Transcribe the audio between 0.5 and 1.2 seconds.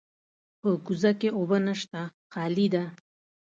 په کوزه